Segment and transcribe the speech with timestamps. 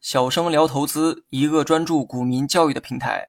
[0.00, 3.28] 小生聊投资，一个专注股民教育的平台。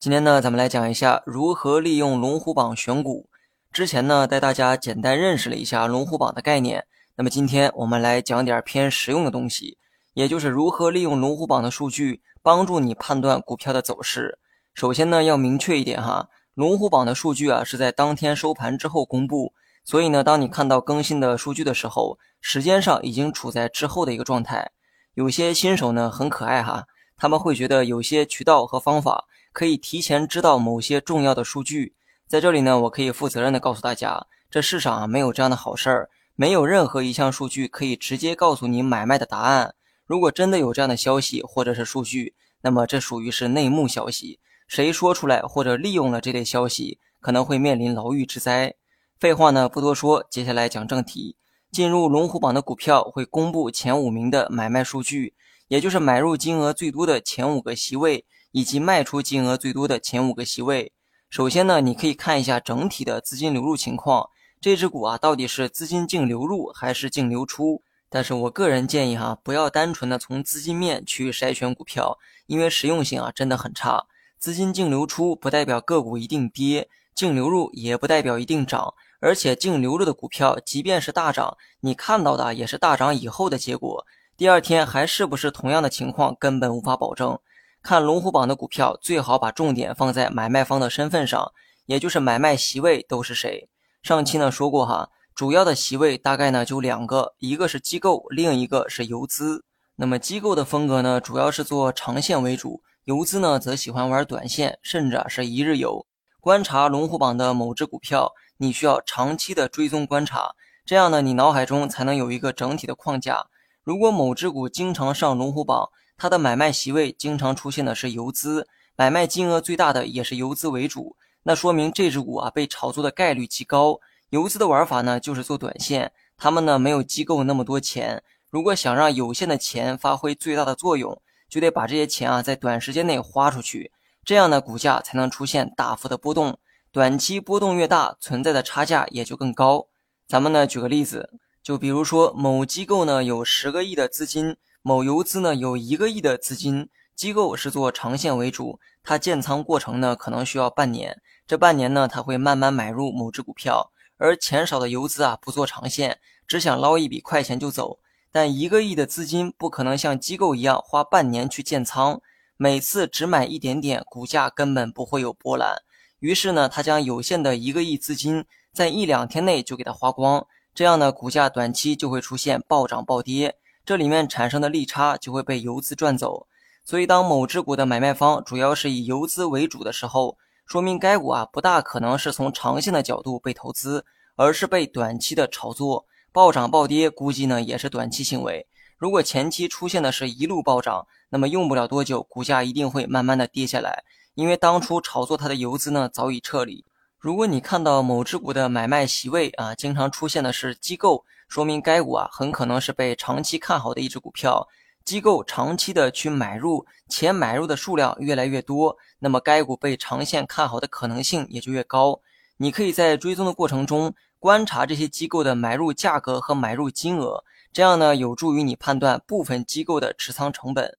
[0.00, 3.30] 今天呢，咱们来讲一下如何利用龙虎榜选股。
[3.70, 6.84] 之前呢，带大家简单认识了一下龙虎榜的概念。
[7.14, 9.78] 那么今天我们来讲点偏实用的东西，
[10.14, 14.40] 也就是如何利用龙虎榜的数据帮助你判断股票的走势。
[14.74, 19.52] 首先呢，要明确一点哈，龙虎榜的数据啊是在当天收盘之后公布。
[19.86, 24.72] 所以呢，当你看到更新的数据的时候，时间上已经处在之后的一个状态。
[25.14, 26.86] 有些新手呢很可爱哈，
[27.16, 31.94] 他们会觉得有些渠道和方法可以提前知道某些重要的数据。
[32.26, 39.76] 在这里呢，我可以负责任的告诉大家，这世上啊没有这样的好事儿，没有任何一项数据可以直接告诉你买卖的答案。
[40.04, 48.74] 如果真的有这样的消息或者是数据，那么这属于是内幕消息，谁说出来或者利用了这类消息，可能会面临牢狱之灾。
[49.18, 51.36] 废话呢不多说，接下来讲正题。
[51.72, 55.32] 进入龙虎榜的股票会公布前五名的买卖数据，
[55.68, 60.92] 也就是买入金额最多的前五个席位，以及卖出金额最多的前五个席位。
[61.30, 64.28] 首先呢，你可以看一下整体的资金流入情况，
[64.60, 67.82] 这只股啊到底是资金净流入还是净流出？
[68.10, 74.04] 但是我个人建议哈，不要单纯的从资金面去筛选股票，因为实用性啊真的很差。
[74.38, 78.92] 资金净流出不代表个股一定跌，净流入也不代表一定涨。
[79.20, 84.04] 而且净流入的股票，即便是大涨，你看到的也是大涨以后的结果。
[84.36, 87.38] 第二天还是不是同样的情况，根本无法保证。
[87.82, 91.52] 看龙虎榜的股票，最好把重点放在买卖方的身份上，
[91.86, 93.68] 也就是买卖席位都是谁。
[94.02, 99.64] 上期呢说过哈，主要的席位大概呢就两个，一个是机构，另一个是游资。
[99.94, 106.06] 那么机构的风格呢，主要是做长线为主，游资呢则喜欢玩短线，甚至啊是一日游。
[106.40, 108.30] 观察龙虎榜的某只股票。
[108.58, 110.54] 你需要长期的追踪观察，
[110.84, 113.46] 这样呢，你脑海中才能有一个整体的框架。
[113.82, 124.00] 如果某只股经常上龙虎榜，它的买卖席位经常出现的是游资，买卖金额最大的也是游资为主，那说明这只股啊被炒作的概率极高。
[124.30, 133.92] 游资的玩法呢，就是做短线，他们呢没有机构那么多钱，如果想让有限的钱发挥最大的作用，就得把这些钱啊在短时间内花出去，
[134.24, 136.58] 这样呢股价才能出现大幅的波动。
[136.96, 139.88] 短期波动越大，存在的差价也就更高。
[140.26, 141.28] 咱们呢举个例子，
[141.62, 146.88] 就比如说某机构呢有十个亿的资金，某游资呢有一个亿的资金。
[147.14, 153.92] 机构是做长线为主，它建仓过程呢可能需要半年，这半年呢它会慢慢买入某只股票。
[154.16, 156.18] 而钱少的游资啊不做长线，
[156.48, 157.98] 只想捞一笔快钱就走。
[158.32, 162.22] 但一个亿的资金不可能像机构一样花半年去建仓，
[162.56, 165.82] 每次只买一点点，股价根本不会有波澜。
[166.18, 176.46] 于是呢，他将有限的一个亿资金在一两天内就给它花光，这样呢，股价短期就会出现暴涨暴跌，这里面产生的利差就会被游资赚走。
[176.84, 184.04] 所以，当某只股的买卖方主要是以游资为主的时候，说明该股啊不大可能是从长线的角度被投资，
[184.36, 188.66] 而是被短期的炒作，暴涨暴跌估计呢也是短期行为。
[188.96, 194.04] 如果前期出现的是一路暴涨，那么用不了多久，股价一定会慢慢的跌下来。
[194.36, 196.84] 因为当初炒作它的游资呢早已撤离。
[197.18, 204.68] 如果你看到某只股的买卖席位啊，经常出现的是机构，说明该股啊很可能是被长期看好的一只股票。
[205.06, 212.20] 机构长期的去买入，且买入的数量越来越多，那么该股被长线看好的可能性也就越高。
[212.58, 217.42] 你可以在追踪的过程中观察这些机构的买入价格和买入金额，
[217.72, 220.98] 这样呢有助于你判断部分机构的持仓成本。